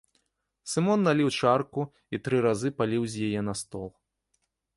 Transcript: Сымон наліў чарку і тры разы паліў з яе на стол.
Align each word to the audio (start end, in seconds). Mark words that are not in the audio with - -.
Сымон 0.71 1.03
наліў 1.07 1.29
чарку 1.39 1.81
і 2.15 2.21
тры 2.29 2.37
разы 2.47 2.69
паліў 2.81 3.03
з 3.11 3.29
яе 3.29 3.41
на 3.53 3.57
стол. 3.61 3.87